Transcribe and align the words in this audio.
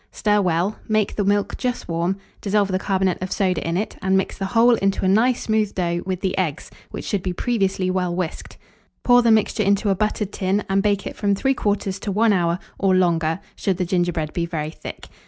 Stir 0.11 0.41
well; 0.41 0.77
make 0.87 1.13
the 1.15 1.23
milk 1.23 1.57
just 1.59 1.87
warm, 1.87 2.17
dissolve 2.41 2.69
the 2.69 2.79
carbonate 2.79 3.21
of 3.21 3.31
soda 3.31 3.63
in 3.63 3.77
it, 3.77 3.97
and 4.01 4.17
mix 4.17 4.35
the 4.35 4.47
whole 4.47 4.73
into 4.73 5.05
a 5.05 5.07
nice 5.07 5.43
smooth 5.43 5.75
dough 5.75 6.01
with 6.07 6.21
the 6.21 6.35
eggs, 6.39 6.71
which 6.89 7.05
should 7.05 7.21
be 7.21 7.33
previously 7.33 7.91
well 7.91 8.15
whisked; 8.15 8.57
pour 9.03 9.21
the 9.21 9.29
mixture 9.29 9.61
into 9.61 9.91
a 9.91 9.95
buttered 9.95 10.31
tin, 10.31 10.63
and 10.67 10.81
bake 10.81 11.05
it 11.05 11.15
from 11.15 11.35
3/4 11.35 11.99
to 11.99 12.11
1 12.11 12.33
hour, 12.33 12.57
or 12.79 12.95
longer, 12.95 13.39
should 13.55 13.77
the 13.77 13.85
gingerbread 13.85 14.33
be 14.33 14.47
very 14.47 14.71
thick. 14.71 15.07